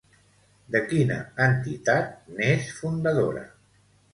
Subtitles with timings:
[0.75, 1.17] De quina
[1.49, 2.09] entitat
[2.39, 3.45] n'és fundadora?